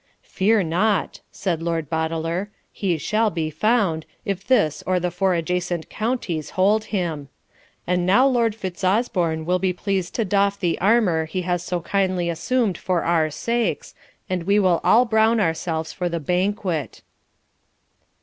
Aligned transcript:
'Fear 0.23 0.63
not,' 0.63 1.19
said 1.31 1.61
Lord 1.61 1.87
Boteler, 1.87 2.49
'he 2.71 2.97
shall 2.97 3.29
be 3.29 3.51
found, 3.51 4.07
if 4.25 4.43
this 4.47 4.83
or 4.87 4.99
the 4.99 5.11
four 5.11 5.35
adjacent 5.35 5.91
counties 5.91 6.49
hold 6.57 6.85
him. 6.85 7.29
And 7.85 8.03
now 8.03 8.25
Lord 8.25 8.55
Fitzosborne 8.55 9.45
will 9.45 9.59
be 9.59 9.73
pleased 9.73 10.15
to 10.15 10.25
doff 10.25 10.59
the 10.59 10.79
armour 10.81 11.25
he 11.25 11.43
has 11.43 11.61
so 11.61 11.81
kindly 11.81 12.31
assumed 12.31 12.79
for 12.79 13.03
our 13.03 13.29
sakes, 13.29 13.93
and 14.27 14.45
we 14.45 14.57
will 14.57 14.81
all 14.83 15.05
bowne 15.05 15.39
ourselves 15.39 15.93
for 15.93 16.09
the 16.09 16.19
banquet.' 16.19 17.03